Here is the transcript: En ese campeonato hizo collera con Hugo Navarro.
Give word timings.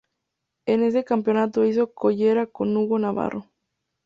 En 0.65 0.81
ese 0.81 1.03
campeonato 1.03 1.63
hizo 1.63 1.93
collera 1.93 2.47
con 2.47 2.75
Hugo 2.75 2.97
Navarro. 2.97 3.45